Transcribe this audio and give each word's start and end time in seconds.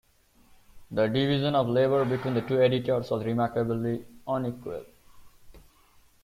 The 0.89 1.05
division 1.05 1.53
of 1.53 1.69
labour 1.69 2.05
between 2.05 2.33
the 2.33 2.41
two 2.41 2.59
editors 2.59 3.11
was 3.11 3.23
remarkably 3.23 4.03
unequal. 4.25 4.83